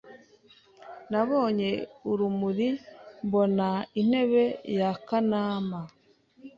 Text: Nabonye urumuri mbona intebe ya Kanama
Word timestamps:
Nabonye 1.11 1.69
urumuri 2.11 2.67
mbona 3.25 3.67
intebe 4.01 4.43
ya 4.77 4.91
Kanama 5.07 5.79